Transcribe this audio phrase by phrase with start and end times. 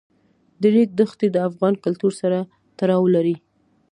[0.61, 2.37] د ریګ دښتې د افغان کلتور سره
[2.79, 3.35] تړاو لري.